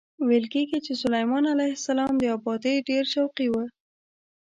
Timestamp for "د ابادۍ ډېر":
2.17-3.03